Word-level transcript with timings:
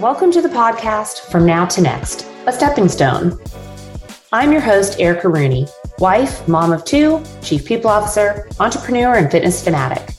Welcome 0.00 0.30
to 0.30 0.40
the 0.40 0.48
podcast 0.48 1.28
From 1.28 1.44
Now 1.44 1.66
to 1.66 1.80
Next, 1.80 2.24
a 2.46 2.52
stepping 2.52 2.86
stone. 2.88 3.36
I'm 4.30 4.52
your 4.52 4.60
host, 4.60 5.00
Erica 5.00 5.28
Rooney, 5.28 5.66
wife, 5.98 6.46
mom 6.46 6.70
of 6.70 6.84
two, 6.84 7.20
chief 7.42 7.64
people 7.64 7.90
officer, 7.90 8.48
entrepreneur, 8.60 9.14
and 9.14 9.28
fitness 9.28 9.64
fanatic. 9.64 10.14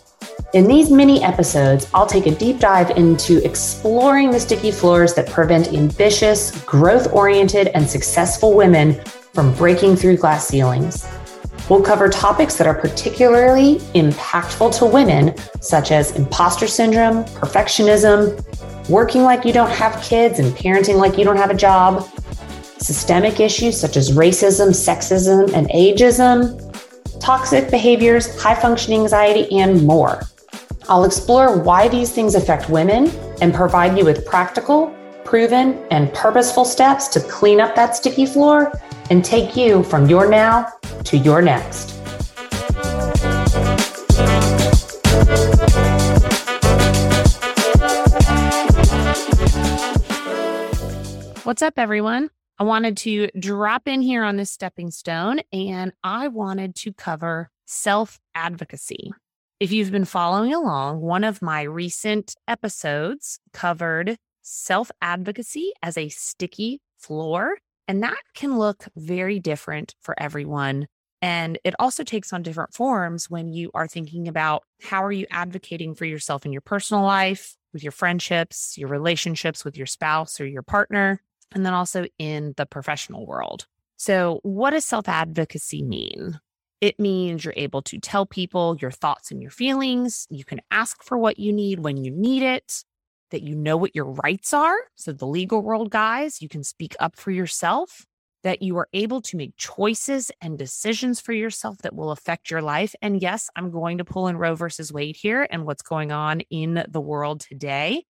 In 0.54 0.68
these 0.68 0.92
mini 0.92 1.24
episodes, 1.24 1.88
I'll 1.94 2.06
take 2.06 2.26
a 2.26 2.36
deep 2.36 2.60
dive 2.60 2.90
into 2.98 3.42
exploring 3.46 4.32
the 4.32 4.40
sticky 4.42 4.72
floors 4.72 5.14
that 5.14 5.30
prevent 5.30 5.70
ambitious, 5.70 6.62
growth 6.66 7.14
oriented, 7.14 7.70
and 7.70 7.90
successful 7.90 8.58
women 8.58 9.02
from 9.34 9.56
breaking 9.56 9.96
through 9.96 10.18
glass 10.18 10.46
ceilings. 10.46 11.08
We'll 11.70 11.84
cover 11.84 12.10
topics 12.10 12.58
that 12.58 12.68
are 12.68 12.76
particularly 12.76 13.76
impactful 13.96 14.78
to 14.80 14.86
women, 14.86 15.38
such 15.62 15.94
as 15.94 16.18
imposter 16.18 16.68
syndrome, 16.68 17.24
perfectionism, 17.24 18.44
working 18.90 19.22
like 19.22 19.46
you 19.46 19.54
don't 19.54 19.70
have 19.70 20.02
kids 20.02 20.40
and 20.40 20.52
parenting 20.56 20.96
like 20.96 21.18
you 21.18 21.24
don't 21.24 21.38
have 21.38 21.52
a 21.52 21.56
job, 21.56 22.04
systemic 22.80 23.40
issues 23.40 23.80
such 23.80 23.96
as 23.96 24.12
racism, 24.12 24.70
sexism, 24.70 25.54
and 25.54 25.70
ageism, 25.70 26.58
toxic 27.20 27.70
behaviors, 27.70 28.42
high 28.42 28.56
functioning 28.56 29.02
anxiety, 29.02 29.60
and 29.60 29.86
more. 29.86 30.24
I'll 30.88 31.06
explore 31.06 31.60
why 31.60 31.88
these 31.88 32.12
things 32.12 32.34
affect 32.34 32.70
women 32.70 33.12
and 33.42 33.54
provide 33.54 33.96
you 33.96 34.06
with 34.06 34.26
practical, 34.26 34.96
proven, 35.24 35.86
and 35.92 36.12
purposeful 36.14 36.66
steps 36.66 37.08
to 37.10 37.20
clean 37.20 37.62
up 37.62 37.76
that 37.76 37.96
sticky 37.96 38.26
floor 38.26 38.72
and 39.12 39.24
take 39.24 39.56
you 39.56 39.84
from 39.84 40.10
your 40.10 40.28
now 40.28 40.68
to 41.04 41.18
your 41.18 41.44
next. 41.44 41.99
What's 51.50 51.64
up, 51.64 51.80
everyone? 51.80 52.30
I 52.60 52.64
wanted 52.64 52.96
to 52.98 53.28
drop 53.40 53.88
in 53.88 54.04
here 54.04 54.24
on 54.24 54.36
this 54.36 54.52
stepping 54.52 54.92
stone 54.92 55.40
and 55.52 55.94
I 56.04 56.28
wanted 56.28 56.76
to 56.76 56.94
cover 56.94 57.50
self 57.66 58.20
advocacy. 58.36 59.12
If 59.60 59.72
you've 59.72 59.92
been 59.92 60.06
following 60.06 60.54
along, 60.54 61.02
one 61.02 61.24
of 61.24 61.42
my 61.42 61.64
recent 61.64 62.36
episodes 62.48 63.40
covered 63.52 64.18
self 64.44 64.92
advocacy 65.02 65.72
as 65.82 65.98
a 65.98 66.10
sticky 66.10 66.82
floor. 67.00 67.58
And 67.88 68.04
that 68.04 68.22
can 68.36 68.60
look 68.60 68.86
very 68.96 69.40
different 69.40 69.96
for 70.02 70.14
everyone. 70.22 70.86
And 71.20 71.58
it 71.64 71.74
also 71.80 72.04
takes 72.04 72.32
on 72.32 72.44
different 72.44 72.76
forms 72.76 73.28
when 73.28 73.48
you 73.48 73.72
are 73.74 73.88
thinking 73.88 74.28
about 74.28 74.62
how 74.84 75.04
are 75.04 75.12
you 75.12 75.26
advocating 75.32 75.96
for 75.96 76.06
yourself 76.06 76.46
in 76.46 76.52
your 76.52 76.62
personal 76.62 77.02
life, 77.02 77.56
with 77.74 77.82
your 77.82 77.92
friendships, 77.92 78.78
your 78.78 78.88
relationships 78.88 79.66
with 79.66 79.76
your 79.76 79.88
spouse 79.88 80.40
or 80.40 80.46
your 80.46 80.62
partner, 80.62 81.20
and 81.54 81.66
then 81.66 81.74
also 81.74 82.06
in 82.18 82.54
the 82.58 82.66
professional 82.66 83.26
world. 83.26 83.66
So, 83.98 84.40
what 84.44 84.72
does 84.72 84.86
self 84.86 85.08
advocacy 85.08 85.84
mean? 85.84 86.40
It 86.82 87.00
means 87.00 87.44
you're 87.44 87.54
able 87.58 87.82
to 87.84 88.00
tell 88.00 88.26
people 88.26 88.78
your 88.80 88.92
thoughts 88.92 89.32
and 89.32 89.42
your 89.42 89.52
feelings. 89.52 90.28
You 90.30 90.46
can 90.46 90.62
ask 90.72 91.04
for 91.04 91.18
what 91.18 91.38
you 91.38 91.52
need 91.52 91.80
when 91.80 91.98
you 91.98 92.12
need 92.12 92.42
it 92.42 92.84
that 93.32 93.44
you 93.44 93.56
know 93.56 93.78
what 93.78 93.96
your 93.96 94.06
rights 94.06 94.54
are. 94.54 94.78
So, 94.96 95.12
the 95.12 95.28
legal 95.28 95.62
world 95.62 95.90
guys, 95.90 96.42
you 96.42 96.50
can 96.50 96.64
speak 96.64 96.96
up 97.00 97.16
for 97.16 97.32
yourself, 97.32 98.06
that 98.44 98.62
you 98.62 98.78
are 98.78 98.88
able 98.94 99.22
to 99.22 99.38
make 99.38 99.56
choices 99.58 100.32
and 100.42 100.58
decisions 100.58 101.20
for 101.20 101.34
yourself 101.34 101.80
that 101.80 101.96
will 101.96 102.12
affect 102.12 102.50
your 102.50 102.62
life. 102.62 102.96
And 103.02 103.22
yes, 103.22 103.50
I'm 103.56 103.72
going 103.72 103.98
to 103.98 104.06
pull 104.06 104.28
in 104.28 104.38
Roe 104.38 104.56
versus 104.56 104.94
Wade 104.94 105.18
here 105.18 105.48
and 105.50 105.66
what's 105.66 105.82
going 105.82 106.12
on 106.12 106.42
in 106.50 106.84
the 106.88 107.02
world 107.02 107.42
today. 107.42 108.06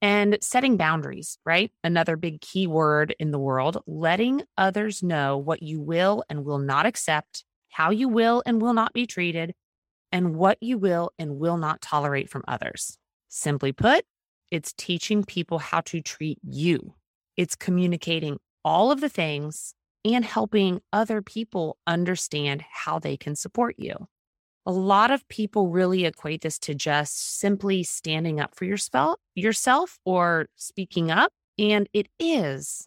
And 0.00 0.38
setting 0.40 0.76
boundaries, 0.76 1.38
right? 1.44 1.72
Another 1.82 2.16
big 2.16 2.40
key 2.40 2.66
word 2.66 3.14
in 3.18 3.32
the 3.32 3.38
world, 3.38 3.82
letting 3.86 4.42
others 4.56 5.02
know 5.02 5.36
what 5.36 5.62
you 5.62 5.80
will 5.80 6.22
and 6.28 6.44
will 6.44 6.58
not 6.58 6.86
accept, 6.86 7.44
how 7.70 7.90
you 7.90 8.08
will 8.08 8.42
and 8.46 8.62
will 8.62 8.74
not 8.74 8.92
be 8.92 9.06
treated, 9.06 9.54
and 10.12 10.36
what 10.36 10.58
you 10.60 10.78
will 10.78 11.10
and 11.18 11.38
will 11.38 11.56
not 11.56 11.82
tolerate 11.82 12.30
from 12.30 12.44
others. 12.46 12.96
Simply 13.28 13.72
put, 13.72 14.04
it's 14.50 14.72
teaching 14.72 15.24
people 15.24 15.58
how 15.58 15.80
to 15.82 16.00
treat 16.00 16.38
you. 16.42 16.94
It's 17.36 17.54
communicating 17.54 18.38
all 18.64 18.90
of 18.90 19.00
the 19.00 19.08
things 19.08 19.74
and 20.04 20.24
helping 20.24 20.80
other 20.92 21.22
people 21.22 21.76
understand 21.86 22.64
how 22.70 22.98
they 22.98 23.16
can 23.16 23.36
support 23.36 23.74
you. 23.78 24.08
A 24.68 24.72
lot 24.72 25.10
of 25.10 25.26
people 25.28 25.70
really 25.70 26.04
equate 26.04 26.42
this 26.42 26.58
to 26.58 26.74
just 26.74 27.38
simply 27.40 27.82
standing 27.82 28.38
up 28.38 28.54
for 28.54 28.66
yourself, 28.66 29.98
or 30.04 30.48
speaking 30.56 31.10
up, 31.10 31.32
and 31.58 31.88
it 31.94 32.08
is, 32.18 32.86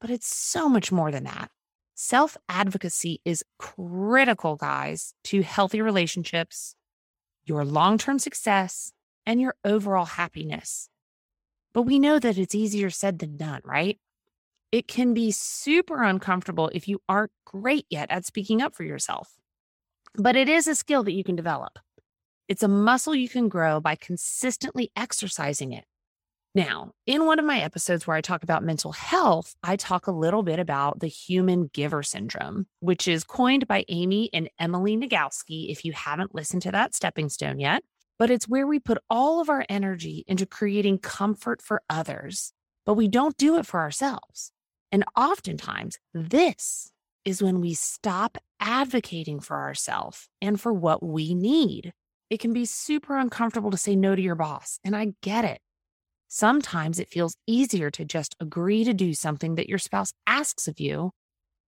but 0.00 0.10
it's 0.10 0.26
so 0.26 0.68
much 0.68 0.90
more 0.90 1.12
than 1.12 1.22
that. 1.22 1.48
Self 1.94 2.36
advocacy 2.48 3.20
is 3.24 3.44
critical, 3.56 4.56
guys, 4.56 5.14
to 5.22 5.42
healthy 5.42 5.80
relationships, 5.80 6.74
your 7.44 7.64
long 7.64 7.98
term 7.98 8.18
success, 8.18 8.92
and 9.24 9.40
your 9.40 9.54
overall 9.64 10.06
happiness. 10.06 10.88
But 11.72 11.82
we 11.82 12.00
know 12.00 12.18
that 12.18 12.36
it's 12.36 12.56
easier 12.56 12.90
said 12.90 13.20
than 13.20 13.36
done, 13.36 13.60
right? 13.64 13.96
It 14.72 14.88
can 14.88 15.14
be 15.14 15.30
super 15.30 16.02
uncomfortable 16.02 16.68
if 16.74 16.88
you 16.88 17.00
aren't 17.08 17.30
great 17.44 17.86
yet 17.88 18.10
at 18.10 18.26
speaking 18.26 18.60
up 18.60 18.74
for 18.74 18.82
yourself. 18.82 19.38
But 20.16 20.36
it 20.36 20.48
is 20.48 20.66
a 20.66 20.74
skill 20.74 21.02
that 21.04 21.12
you 21.12 21.24
can 21.24 21.36
develop. 21.36 21.78
It's 22.48 22.62
a 22.62 22.68
muscle 22.68 23.14
you 23.14 23.28
can 23.28 23.48
grow 23.48 23.80
by 23.80 23.94
consistently 23.94 24.90
exercising 24.94 25.72
it. 25.72 25.84
Now, 26.54 26.92
in 27.06 27.24
one 27.24 27.38
of 27.38 27.46
my 27.46 27.60
episodes 27.60 28.06
where 28.06 28.14
I 28.14 28.20
talk 28.20 28.42
about 28.42 28.62
mental 28.62 28.92
health, 28.92 29.54
I 29.62 29.76
talk 29.76 30.06
a 30.06 30.12
little 30.12 30.42
bit 30.42 30.58
about 30.58 31.00
the 31.00 31.06
human 31.06 31.70
giver 31.72 32.02
syndrome, 32.02 32.66
which 32.80 33.08
is 33.08 33.24
coined 33.24 33.66
by 33.66 33.86
Amy 33.88 34.28
and 34.34 34.50
Emily 34.58 34.94
Nagoski. 34.94 35.70
If 35.70 35.82
you 35.82 35.92
haven't 35.92 36.34
listened 36.34 36.60
to 36.62 36.70
that 36.72 36.94
stepping 36.94 37.30
stone 37.30 37.58
yet, 37.58 37.82
but 38.18 38.30
it's 38.30 38.46
where 38.46 38.66
we 38.66 38.78
put 38.78 38.98
all 39.08 39.40
of 39.40 39.48
our 39.48 39.64
energy 39.70 40.24
into 40.26 40.44
creating 40.44 40.98
comfort 40.98 41.62
for 41.62 41.80
others, 41.88 42.52
but 42.84 42.94
we 42.94 43.08
don't 43.08 43.38
do 43.38 43.56
it 43.56 43.64
for 43.64 43.80
ourselves. 43.80 44.52
And 44.92 45.04
oftentimes, 45.16 45.98
this 46.12 46.91
is 47.24 47.42
when 47.42 47.60
we 47.60 47.74
stop 47.74 48.38
advocating 48.60 49.40
for 49.40 49.60
ourselves 49.60 50.28
and 50.40 50.60
for 50.60 50.72
what 50.72 51.02
we 51.02 51.34
need. 51.34 51.92
It 52.30 52.40
can 52.40 52.52
be 52.52 52.64
super 52.64 53.16
uncomfortable 53.16 53.70
to 53.70 53.76
say 53.76 53.94
no 53.94 54.16
to 54.16 54.22
your 54.22 54.34
boss, 54.34 54.78
and 54.84 54.96
I 54.96 55.12
get 55.22 55.44
it. 55.44 55.60
Sometimes 56.28 56.98
it 56.98 57.10
feels 57.10 57.36
easier 57.46 57.90
to 57.90 58.04
just 58.04 58.34
agree 58.40 58.84
to 58.84 58.94
do 58.94 59.12
something 59.12 59.56
that 59.56 59.68
your 59.68 59.78
spouse 59.78 60.14
asks 60.26 60.66
of 60.66 60.80
you 60.80 61.10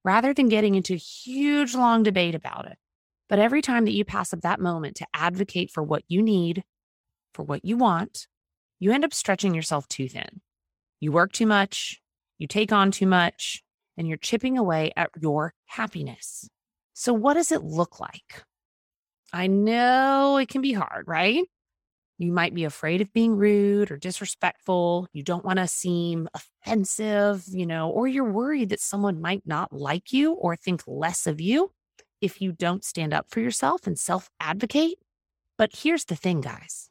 rather 0.05 0.33
than 0.33 0.49
getting 0.49 0.75
into 0.75 0.95
a 0.95 0.99
huge 0.99 1.75
long 1.75 2.03
debate 2.03 2.35
about 2.35 2.67
it. 2.67 2.79
But 3.29 3.39
every 3.39 3.63
time 3.63 3.85
that 3.85 3.95
you 3.95 4.05
pass 4.05 4.33
up 4.33 4.43
that 4.43 4.61
moment 4.61 4.97
to 4.97 5.07
advocate 5.13 5.71
for 5.71 5.83
what 5.83 6.03
you 6.09 6.23
need, 6.23 6.63
for 7.33 7.43
what 7.43 7.65
you 7.65 7.77
want, 7.77 8.27
you 8.79 8.93
end 8.93 9.05
up 9.05 9.15
stretching 9.15 9.55
yourself 9.55 9.89
too 9.89 10.09
thin. 10.09 10.41
You 11.01 11.13
work 11.13 11.33
too 11.33 11.47
much, 11.47 12.01
you 12.39 12.47
take 12.47 12.73
on 12.73 12.91
too 12.91 13.07
much, 13.07 13.64
and 13.97 14.09
you're 14.09 14.17
chipping 14.17 14.59
away 14.59 14.93
at 14.97 15.11
your 15.21 15.55
happiness. 15.67 16.49
So, 16.93 17.13
what 17.13 17.35
does 17.35 17.53
it 17.53 17.63
look 17.63 18.01
like? 18.01 18.45
I 19.33 19.47
know 19.49 20.37
it 20.37 20.49
can 20.49 20.61
be 20.61 20.73
hard, 20.73 21.09
right? 21.09 21.45
You 22.19 22.31
might 22.31 22.55
be 22.55 22.65
afraid 22.65 23.01
of 23.01 23.13
being 23.13 23.35
rude 23.37 23.91
or 23.91 23.97
disrespectful. 23.97 25.09
You 25.13 25.25
don't 25.25 25.45
want 25.45 25.59
to 25.59 25.67
seem 25.67 26.29
offensive, 26.33 27.45
you 27.49 27.67
know, 27.67 27.91
or 27.91 28.07
you're 28.07 28.31
worried 28.31 28.69
that 28.69 28.81
someone 28.81 29.21
might 29.21 29.43
not 29.45 29.73
like 29.73 30.13
you 30.13 30.33
or 30.35 30.55
think 30.55 30.83
less 30.87 31.27
of 31.27 31.41
you 31.41 31.73
if 32.21 32.41
you 32.41 32.53
don't 32.53 32.85
stand 32.85 33.13
up 33.13 33.27
for 33.29 33.41
yourself 33.41 33.87
and 33.87 33.99
self 33.99 34.31
advocate. 34.39 34.99
But 35.59 35.75
here's 35.75 36.05
the 36.05 36.17
thing, 36.17 36.41
guys 36.41 36.91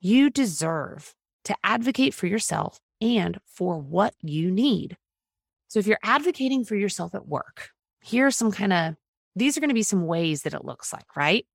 you 0.00 0.30
deserve 0.30 1.14
to 1.44 1.54
advocate 1.64 2.14
for 2.14 2.26
yourself 2.26 2.78
and 3.00 3.38
for 3.44 3.78
what 3.78 4.14
you 4.22 4.50
need. 4.50 4.96
So 5.70 5.78
if 5.78 5.86
you're 5.86 5.98
advocating 6.02 6.64
for 6.64 6.74
yourself 6.74 7.14
at 7.14 7.28
work, 7.28 7.70
here's 8.00 8.36
some 8.36 8.50
kind 8.50 8.72
of, 8.72 8.96
these 9.36 9.56
are 9.56 9.60
going 9.60 9.70
to 9.70 9.74
be 9.74 9.84
some 9.84 10.06
ways 10.06 10.42
that 10.42 10.52
it 10.52 10.64
looks 10.64 10.92
like, 10.92 11.16
right? 11.16 11.46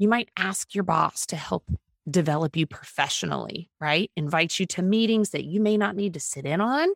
You 0.00 0.08
might 0.08 0.30
ask 0.36 0.74
your 0.74 0.82
boss 0.82 1.26
to 1.26 1.36
help 1.36 1.64
develop 2.10 2.56
you 2.56 2.66
professionally, 2.66 3.70
right? 3.80 4.10
Invite 4.16 4.58
you 4.58 4.66
to 4.66 4.82
meetings 4.82 5.30
that 5.30 5.44
you 5.44 5.60
may 5.60 5.76
not 5.76 5.94
need 5.94 6.14
to 6.14 6.20
sit 6.20 6.44
in 6.44 6.60
on, 6.60 6.88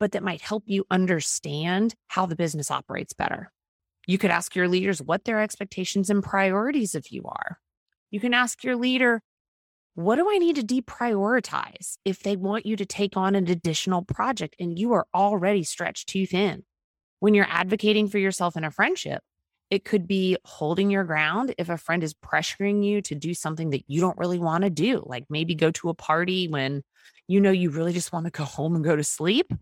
but 0.00 0.10
that 0.10 0.24
might 0.24 0.40
help 0.40 0.64
you 0.66 0.84
understand 0.90 1.94
how 2.08 2.26
the 2.26 2.34
business 2.34 2.72
operates 2.72 3.12
better. 3.12 3.52
You 4.08 4.18
could 4.18 4.32
ask 4.32 4.56
your 4.56 4.66
leaders 4.66 5.00
what 5.00 5.24
their 5.24 5.40
expectations 5.40 6.10
and 6.10 6.24
priorities 6.24 6.96
of 6.96 7.06
you 7.10 7.22
are. 7.26 7.60
You 8.10 8.18
can 8.18 8.34
ask 8.34 8.64
your 8.64 8.74
leader, 8.74 9.22
what 10.04 10.16
do 10.16 10.28
I 10.30 10.38
need 10.38 10.56
to 10.56 10.62
deprioritize 10.62 11.96
if 12.04 12.22
they 12.22 12.36
want 12.36 12.66
you 12.66 12.76
to 12.76 12.86
take 12.86 13.16
on 13.16 13.34
an 13.34 13.48
additional 13.48 14.02
project 14.02 14.56
and 14.58 14.78
you 14.78 14.92
are 14.92 15.06
already 15.14 15.62
stretched 15.64 16.08
too 16.08 16.26
thin? 16.26 16.64
When 17.20 17.34
you're 17.34 17.46
advocating 17.48 18.08
for 18.08 18.18
yourself 18.18 18.56
in 18.56 18.64
a 18.64 18.70
friendship, 18.70 19.22
It 19.70 19.84
could 19.84 20.08
be 20.08 20.36
holding 20.44 20.90
your 20.90 21.04
ground 21.04 21.54
if 21.56 21.68
a 21.68 21.78
friend 21.78 22.02
is 22.02 22.12
pressuring 22.12 22.84
you 22.84 23.00
to 23.02 23.14
do 23.14 23.34
something 23.34 23.70
that 23.70 23.84
you 23.86 24.00
don't 24.00 24.18
really 24.18 24.38
want 24.38 24.64
to 24.64 24.70
do, 24.70 25.02
like 25.06 25.26
maybe 25.30 25.54
go 25.54 25.70
to 25.70 25.88
a 25.90 25.94
party 25.94 26.48
when 26.48 26.82
you 27.28 27.40
know 27.40 27.52
you 27.52 27.70
really 27.70 27.92
just 27.92 28.12
want 28.12 28.24
to 28.26 28.32
go 28.32 28.42
home 28.44 28.74
and 28.74 28.84
go 28.84 28.96
to 28.96 29.04
sleep, 29.04 29.52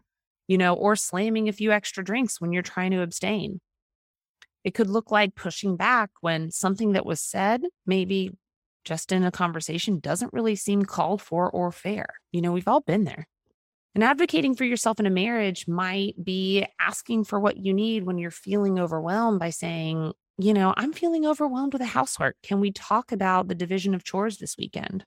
you 0.49 0.57
know, 0.57 0.75
or 0.75 0.97
slamming 0.97 1.49
a 1.49 1.53
few 1.53 1.73
extra 1.73 2.03
drinks 2.03 2.41
when 2.41 2.53
you're 2.53 2.63
trying 2.63 2.93
to 2.93 3.03
abstain. 3.03 3.61
It 4.65 4.75
could 4.75 4.89
look 4.89 5.11
like 5.11 5.35
pushing 5.35 5.77
back 5.77 6.11
when 6.23 6.51
something 6.51 6.93
that 6.93 7.07
was 7.07 7.21
said, 7.21 7.63
maybe 7.87 8.33
just 8.89 9.13
in 9.13 9.23
a 9.23 9.31
conversation, 9.31 10.01
doesn't 10.01 10.33
really 10.33 10.57
seem 10.57 10.83
called 10.83 11.21
for 11.21 11.51
or 11.51 11.71
fair. 11.71 12.07
You 12.33 12.41
know, 12.41 12.53
we've 12.53 12.67
all 12.67 12.81
been 12.81 13.05
there. 13.05 13.29
And 13.95 14.03
advocating 14.03 14.55
for 14.55 14.65
yourself 14.65 14.99
in 14.99 15.05
a 15.05 15.11
marriage 15.11 15.69
might 15.69 16.15
be 16.25 16.67
asking 16.81 17.25
for 17.25 17.39
what 17.39 17.59
you 17.59 17.75
need 17.75 18.05
when 18.05 18.17
you're 18.17 18.31
feeling 18.31 18.79
overwhelmed 18.79 19.41
by 19.41 19.51
saying, 19.51 20.13
you 20.39 20.55
know, 20.55 20.73
I'm 20.77 20.95
feeling 20.95 21.27
overwhelmed 21.27 21.75
with 21.75 21.83
the 21.83 21.87
housework. 21.87 22.37
Can 22.43 22.61
we 22.61 22.73
talk 22.73 23.13
about 23.13 23.49
the 23.49 23.55
division 23.55 23.95
of 23.95 24.05
chores 24.05 24.39
this 24.39 24.57
weekend? 24.57 25.05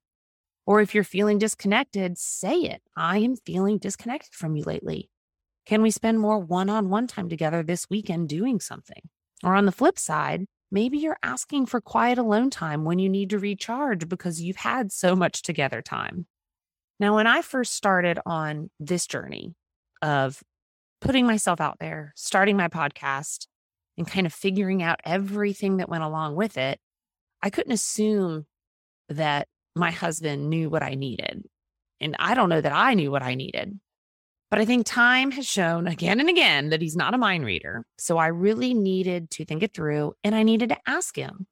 Or 0.68 0.80
if 0.80 0.94
you're 0.94 1.04
feeling 1.04 1.40
disconnected, 1.40 2.20
say 2.20 2.58
it. 2.58 2.84
I 2.96 3.18
am 3.18 3.36
feeling 3.36 3.80
disconnected 3.80 4.34
from 4.34 4.56
you 4.56 4.64
lately. 4.64 5.10
Can 5.66 5.82
we 5.82 5.90
spend 5.90 6.20
more 6.20 6.38
one 6.38 6.70
on 6.70 6.90
one 6.90 7.08
time 7.08 7.30
together 7.30 7.64
this 7.64 7.90
weekend 7.90 8.30
doing 8.30 8.60
something? 8.60 9.02
Or 9.44 9.56
on 9.56 9.66
the 9.66 9.72
flip 9.72 9.98
side, 9.98 10.46
maybe 10.72 10.98
you're 10.98 11.18
asking 11.22 11.66
for 11.66 11.82
quiet 11.82 12.18
alone 12.18 12.50
time 12.50 12.86
when 12.86 13.00
you 13.00 13.10
need 13.10 13.30
to 13.32 13.40
recharge 13.40 14.08
because 14.08 14.42
you've 14.42 14.58
had 14.58 14.92
so 14.92 15.16
much 15.16 15.42
together 15.42 15.82
time. 15.82 16.26
Now, 17.00 17.16
when 17.16 17.28
I 17.28 17.42
first 17.42 17.74
started 17.74 18.20
on 18.26 18.70
this 18.80 19.08
journey 19.08 19.56
of 20.02 20.42
putting 21.02 21.26
myself 21.26 21.60
out 21.60 21.78
there, 21.80 22.14
starting 22.16 22.56
my 22.56 22.68
podcast, 22.68 23.48
and 23.98 24.08
kind 24.08 24.26
of 24.26 24.34
figuring 24.34 24.82
out 24.82 25.02
everything 25.04 25.78
that 25.78 25.90
went 25.90 26.04
along 26.04 26.36
with 26.36 26.58
it, 26.58 26.80
I 27.42 27.50
couldn't 27.50 27.74
assume 27.74 28.46
that 29.10 29.48
my 29.76 29.92
husband 29.92 30.50
knew 30.50 30.70
what 30.70 30.84
I 30.84 30.96
needed. 30.96 31.44
And 32.00 32.16
I 32.18 32.34
don't 32.34 32.50
know 32.50 32.62
that 32.62 32.74
I 32.74 32.94
knew 32.94 33.12
what 33.12 33.24
I 33.24 33.36
needed. 33.36 33.80
But 34.52 34.60
I 34.60 34.66
think 34.66 34.86
time 34.86 35.32
has 35.32 35.48
shown 35.48 35.88
again 35.88 36.20
and 36.20 36.30
again 36.30 36.70
that 36.70 36.82
he's 36.82 36.96
not 36.96 37.16
a 37.16 37.18
mind 37.18 37.46
reader. 37.46 37.86
So 37.98 38.18
I 38.18 38.28
really 38.28 38.74
needed 38.74 39.32
to 39.32 39.46
think 39.46 39.64
it 39.64 39.74
through 39.74 40.14
and 40.24 40.36
I 40.36 40.44
needed 40.44 40.70
to 40.70 40.78
ask 40.86 41.16
him. 41.16 41.48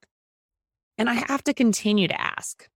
And 0.97 1.09
I 1.09 1.13
have 1.13 1.43
to 1.45 1.53
continue 1.53 2.09
to 2.09 2.21
ask 2.21 2.67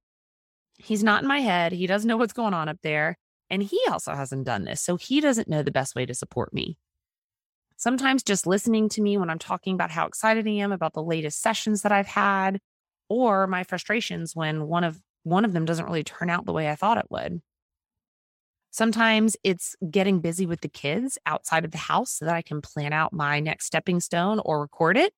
He's 0.84 1.04
not 1.04 1.22
in 1.22 1.28
my 1.28 1.40
head. 1.40 1.72
He 1.72 1.88
doesn't 1.88 2.08
know 2.08 2.18
what's 2.18 2.34
going 2.34 2.54
on 2.54 2.68
up 2.70 2.80
there. 2.84 3.18
And 3.50 3.62
he 3.62 3.80
also 3.90 4.14
hasn't 4.14 4.46
done 4.46 4.64
this. 4.64 4.82
So 4.82 4.96
he 4.96 5.22
doesn't 5.22 5.48
know 5.48 5.64
the 5.64 5.72
best 5.72 5.96
way 5.96 6.06
to 6.06 6.14
support 6.14 6.54
me. 6.54 6.78
Sometimes 7.78 8.24
just 8.24 8.48
listening 8.48 8.90
to 8.90 9.02
me 9.02 9.18
when 9.18 9.30
I'm 9.30 9.40
talking 9.40 9.76
about 9.76 9.92
how 9.92 10.06
excited 10.06 10.48
I 10.48 10.52
am 10.52 10.72
about 10.72 10.94
the 10.94 11.04
latest 11.04 11.42
sessions 11.42 11.82
that 11.82 11.92
I've 11.92 12.08
had 12.08 12.60
or 13.10 13.48
my 13.48 13.64
frustrations 13.64 14.36
when 14.36 14.68
one 14.68 14.84
of 14.84 15.00
one 15.24 15.46
of 15.46 15.54
them 15.54 15.66
doesn't 15.66 15.86
really 15.86 16.04
turn 16.04 16.30
out 16.30 16.46
the 16.46 16.54
way 16.54 16.70
I 16.70 16.76
thought 16.76 16.98
it 16.98 17.06
would. 17.10 17.42
Sometimes 18.74 19.38
it's 19.44 19.76
getting 19.92 20.20
busy 20.20 20.48
with 20.48 20.62
the 20.62 20.68
kids 20.68 21.20
outside 21.28 21.64
of 21.64 21.70
the 21.70 21.78
house 21.78 22.10
so 22.10 22.26
that 22.26 22.34
I 22.34 22.42
can 22.42 22.60
plan 22.60 22.92
out 22.92 23.14
my 23.14 23.40
next 23.40 23.68
stepping 23.68 24.00
stone 24.00 24.42
or 24.44 24.62
record 24.62 24.98
it. 24.98 25.14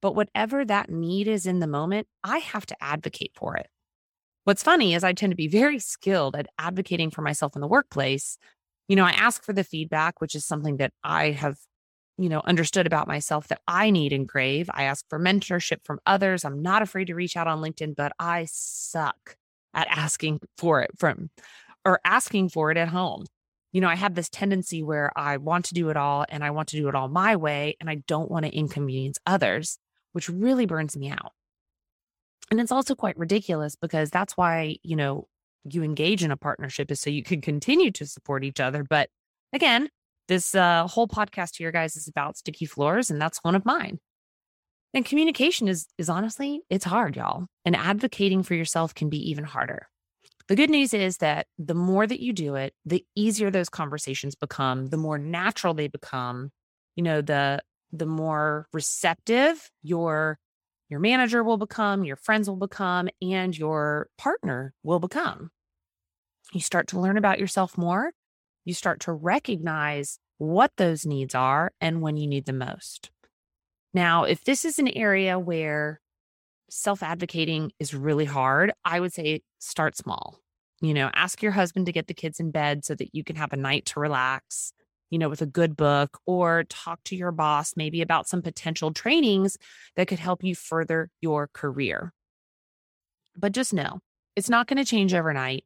But 0.00 0.14
whatever 0.14 0.64
that 0.64 0.88
need 0.88 1.26
is 1.26 1.44
in 1.44 1.58
the 1.58 1.66
moment, 1.66 2.06
I 2.22 2.38
have 2.38 2.64
to 2.66 2.76
advocate 2.80 3.32
for 3.34 3.56
it. 3.56 3.66
What's 4.44 4.62
funny 4.62 4.94
is 4.94 5.02
I 5.02 5.14
tend 5.14 5.32
to 5.32 5.36
be 5.36 5.48
very 5.48 5.80
skilled 5.80 6.36
at 6.36 6.46
advocating 6.60 7.10
for 7.10 7.22
myself 7.22 7.56
in 7.56 7.60
the 7.60 7.66
workplace. 7.66 8.38
You 8.86 8.94
know, 8.94 9.04
I 9.04 9.10
ask 9.10 9.42
for 9.42 9.52
the 9.52 9.64
feedback, 9.64 10.20
which 10.20 10.36
is 10.36 10.44
something 10.44 10.76
that 10.76 10.92
I 11.02 11.32
have, 11.32 11.58
you 12.18 12.28
know, 12.28 12.40
understood 12.44 12.86
about 12.86 13.08
myself 13.08 13.48
that 13.48 13.62
I 13.66 13.90
need 13.90 14.12
and 14.12 14.28
crave. 14.28 14.70
I 14.72 14.84
ask 14.84 15.04
for 15.08 15.18
mentorship 15.18 15.78
from 15.82 15.98
others. 16.06 16.44
I'm 16.44 16.62
not 16.62 16.82
afraid 16.82 17.08
to 17.08 17.16
reach 17.16 17.36
out 17.36 17.48
on 17.48 17.60
LinkedIn, 17.60 17.96
but 17.96 18.12
I 18.20 18.46
suck 18.48 19.36
at 19.74 19.88
asking 19.90 20.40
for 20.56 20.82
it 20.82 20.92
from 20.96 21.30
or 21.84 22.00
asking 22.04 22.50
for 22.50 22.70
it 22.70 22.76
at 22.76 22.88
home. 22.88 23.26
You 23.72 23.80
know, 23.80 23.88
I 23.88 23.94
have 23.94 24.14
this 24.14 24.28
tendency 24.28 24.82
where 24.82 25.10
I 25.16 25.38
want 25.38 25.66
to 25.66 25.74
do 25.74 25.88
it 25.88 25.96
all 25.96 26.26
and 26.28 26.44
I 26.44 26.50
want 26.50 26.68
to 26.68 26.76
do 26.76 26.88
it 26.88 26.94
all 26.94 27.08
my 27.08 27.36
way 27.36 27.76
and 27.80 27.88
I 27.88 27.96
don't 28.06 28.30
want 28.30 28.44
to 28.44 28.54
inconvenience 28.54 29.18
others, 29.26 29.78
which 30.12 30.28
really 30.28 30.66
burns 30.66 30.96
me 30.96 31.10
out. 31.10 31.32
And 32.50 32.60
it's 32.60 32.72
also 32.72 32.94
quite 32.94 33.16
ridiculous 33.16 33.76
because 33.76 34.10
that's 34.10 34.36
why, 34.36 34.76
you 34.82 34.94
know, 34.94 35.26
you 35.64 35.82
engage 35.82 36.22
in 36.22 36.30
a 36.30 36.36
partnership 36.36 36.90
is 36.90 37.00
so 37.00 37.08
you 37.08 37.22
can 37.22 37.40
continue 37.40 37.90
to 37.92 38.06
support 38.06 38.44
each 38.44 38.60
other. 38.60 38.84
But 38.84 39.08
again, 39.52 39.88
this 40.28 40.54
uh, 40.54 40.86
whole 40.86 41.08
podcast 41.08 41.56
here, 41.56 41.72
guys, 41.72 41.96
is 41.96 42.08
about 42.08 42.36
sticky 42.36 42.66
floors, 42.66 43.10
and 43.10 43.20
that's 43.20 43.38
one 43.42 43.54
of 43.54 43.64
mine. 43.64 43.98
And 44.94 45.04
communication 45.04 45.68
is 45.68 45.86
is 45.98 46.08
honestly, 46.08 46.60
it's 46.68 46.84
hard, 46.84 47.16
y'all. 47.16 47.46
And 47.64 47.74
advocating 47.74 48.42
for 48.42 48.54
yourself 48.54 48.94
can 48.94 49.08
be 49.08 49.30
even 49.30 49.44
harder. 49.44 49.88
The 50.48 50.56
good 50.56 50.70
news 50.70 50.92
is 50.92 51.18
that 51.18 51.46
the 51.58 51.74
more 51.74 52.06
that 52.06 52.20
you 52.20 52.32
do 52.32 52.56
it, 52.56 52.74
the 52.84 53.04
easier 53.14 53.50
those 53.50 53.68
conversations 53.68 54.34
become, 54.34 54.86
the 54.86 54.96
more 54.96 55.18
natural 55.18 55.74
they 55.74 55.88
become. 55.88 56.50
You 56.96 57.02
know, 57.04 57.20
the 57.22 57.60
the 57.92 58.06
more 58.06 58.66
receptive 58.72 59.70
your 59.82 60.38
your 60.88 61.00
manager 61.00 61.42
will 61.42 61.56
become, 61.56 62.04
your 62.04 62.16
friends 62.16 62.48
will 62.48 62.56
become, 62.56 63.08
and 63.22 63.56
your 63.56 64.08
partner 64.18 64.74
will 64.82 64.98
become. 64.98 65.50
You 66.52 66.60
start 66.60 66.88
to 66.88 67.00
learn 67.00 67.16
about 67.16 67.38
yourself 67.38 67.78
more. 67.78 68.12
You 68.64 68.74
start 68.74 69.00
to 69.00 69.12
recognize 69.12 70.18
what 70.36 70.72
those 70.76 71.06
needs 71.06 71.34
are 71.34 71.72
and 71.80 72.02
when 72.02 72.16
you 72.16 72.26
need 72.26 72.44
them 72.44 72.58
most. 72.58 73.10
Now, 73.94 74.24
if 74.24 74.44
this 74.44 74.64
is 74.64 74.78
an 74.78 74.88
area 74.88 75.38
where 75.38 76.00
self 76.68 77.02
advocating 77.02 77.72
is 77.78 77.94
really 77.94 78.24
hard, 78.24 78.72
I 78.84 79.00
would 79.00 79.12
say 79.12 79.42
start 79.62 79.96
small. 79.96 80.38
You 80.80 80.94
know, 80.94 81.10
ask 81.14 81.42
your 81.42 81.52
husband 81.52 81.86
to 81.86 81.92
get 81.92 82.08
the 82.08 82.14
kids 82.14 82.40
in 82.40 82.50
bed 82.50 82.84
so 82.84 82.94
that 82.94 83.14
you 83.14 83.22
can 83.22 83.36
have 83.36 83.52
a 83.52 83.56
night 83.56 83.86
to 83.86 84.00
relax 84.00 84.72
you 85.12 85.18
know, 85.18 85.28
with 85.28 85.42
a 85.42 85.46
good 85.46 85.76
book 85.76 86.18
or 86.24 86.64
talk 86.70 87.04
to 87.04 87.14
your 87.14 87.32
boss 87.32 87.74
maybe 87.76 88.00
about 88.00 88.26
some 88.26 88.40
potential 88.40 88.94
trainings 88.94 89.58
that 89.94 90.08
could 90.08 90.18
help 90.18 90.42
you 90.42 90.54
further 90.54 91.10
your 91.20 91.50
career. 91.52 92.14
But 93.36 93.52
just 93.52 93.74
know 93.74 94.00
it's 94.36 94.48
not 94.48 94.66
going 94.66 94.78
to 94.78 94.86
change 94.86 95.12
overnight. 95.12 95.64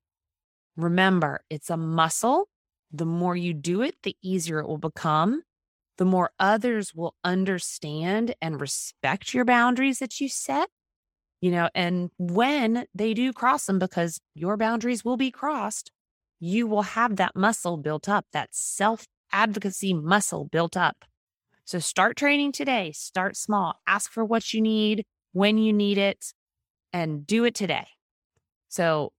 Remember, 0.76 1.42
it's 1.48 1.70
a 1.70 1.76
muscle. 1.76 2.48
The 2.90 3.06
more 3.06 3.36
you 3.36 3.54
do 3.54 3.82
it, 3.82 3.94
the 4.02 4.16
easier 4.20 4.58
it 4.58 4.66
will 4.66 4.78
become. 4.78 5.42
The 5.96 6.04
more 6.04 6.32
others 6.40 6.92
will 6.92 7.14
understand 7.22 8.34
and 8.42 8.60
respect 8.60 9.32
your 9.32 9.44
boundaries 9.44 10.00
that 10.00 10.20
you 10.20 10.28
set. 10.28 10.68
You 11.40 11.50
know, 11.50 11.68
and 11.74 12.10
when 12.18 12.86
they 12.94 13.14
do 13.14 13.32
cross 13.32 13.66
them, 13.66 13.78
because 13.78 14.20
your 14.34 14.56
boundaries 14.56 15.04
will 15.04 15.16
be 15.16 15.30
crossed, 15.30 15.90
you 16.40 16.66
will 16.66 16.82
have 16.82 17.16
that 17.16 17.36
muscle 17.36 17.76
built 17.76 18.08
up, 18.08 18.26
that 18.32 18.50
self 18.52 19.06
advocacy 19.32 19.92
muscle 19.92 20.46
built 20.46 20.76
up. 20.76 21.04
So 21.64 21.78
start 21.78 22.16
training 22.16 22.52
today. 22.52 22.92
Start 22.92 23.36
small. 23.36 23.74
Ask 23.86 24.10
for 24.10 24.24
what 24.24 24.54
you 24.54 24.60
need 24.60 25.04
when 25.32 25.58
you 25.58 25.72
need 25.72 25.98
it 25.98 26.32
and 26.92 27.26
do 27.26 27.44
it 27.44 27.54
today. 27.54 27.86
So, 28.68 29.12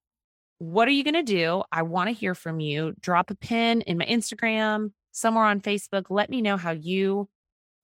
what 0.60 0.88
are 0.88 0.92
you 0.92 1.04
going 1.04 1.14
to 1.14 1.24
do? 1.24 1.64
I 1.72 1.84
want 1.84 2.08
to 2.08 2.14
hear 2.14 2.34
from 2.34 2.60
you. 2.60 2.94
Drop 3.00 3.30
a 3.30 3.36
pin 3.36 3.82
in 3.82 4.00
my 4.00 4.06
Instagram, 4.06 4.92
somewhere 5.12 5.46
on 5.46 5.62
Facebook. 5.62 6.06
Let 6.10 6.32
me 6.32 6.42
know 6.42 6.58
how 6.58 6.72
you 6.72 7.30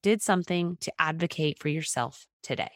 did 0.01 0.23
something 0.23 0.77
to 0.81 0.91
advocate 0.97 1.59
for 1.59 1.69
yourself 1.69 2.25
today. 2.41 2.71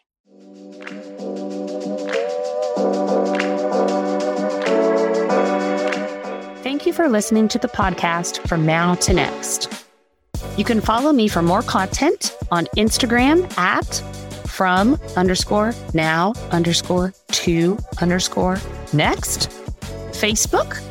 Thank 6.64 6.86
you 6.86 6.94
for 6.94 7.08
listening 7.10 7.48
to 7.50 7.60
the 7.60 7.68
podcast 7.68 8.48
from 8.48 8.66
now 8.66 8.96
to 8.96 9.14
next. 9.14 9.86
You 10.58 10.66
can 10.66 10.82
follow 10.82 11.12
me 11.12 11.28
for 11.28 11.42
more 11.42 11.62
content 11.62 12.36
on 12.52 12.66
Instagram 12.78 13.56
at 13.58 14.04
from 14.48 15.00
underscore 15.16 15.74
now 15.94 16.34
underscore 16.52 17.14
to 17.32 17.78
underscore 18.02 18.60
next, 18.92 19.50
Facebook. 20.12 20.82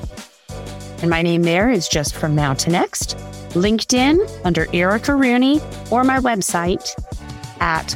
And 1.02 1.10
my 1.10 1.22
name 1.22 1.42
there 1.42 1.68
is 1.68 1.88
just 1.88 2.14
from 2.14 2.34
now 2.34 2.54
to 2.54 2.70
next. 2.70 3.16
LinkedIn 3.50 4.40
under 4.44 4.66
Erica 4.72 5.14
Rooney 5.14 5.60
or 5.90 6.04
my 6.04 6.20
website 6.20 6.88
at 7.60 7.88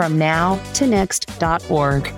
www.fromnowtonext.org. 0.00 2.12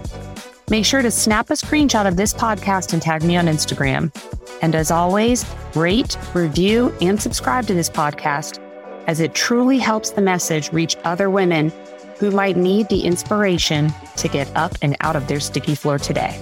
Make 0.71 0.87
sure 0.87 1.03
to 1.03 1.11
snap 1.11 1.51
a 1.51 1.55
screenshot 1.55 2.07
of 2.07 2.17
this 2.17 2.33
podcast 2.33 2.93
and 2.93 3.03
tag 3.03 3.25
me 3.25 3.37
on 3.37 3.47
Instagram. 3.47 4.15
And 4.63 4.75
as 4.75 4.91
always, 4.91 5.45
rate, 5.75 6.17
review, 6.35 6.95
and 7.01 7.21
subscribe 7.21 7.67
to 7.67 7.75
this 7.75 7.91
podcast 7.91 8.59
as 9.07 9.21
it 9.21 9.35
truly 9.35 9.79
helps 9.79 10.11
the 10.11 10.23
message 10.23 10.73
reach 10.73 10.97
other 11.05 11.29
women 11.29 11.73
who 12.19 12.31
might 12.31 12.57
need 12.57 12.89
the 12.89 13.01
inspiration 13.01 13.93
to 14.17 14.29
get 14.29 14.49
up 14.57 14.73
and 14.81 14.97
out 15.01 15.17
of 15.17 15.27
their 15.27 15.41
sticky 15.41 15.75
floor 15.75 15.99
today. 15.99 16.41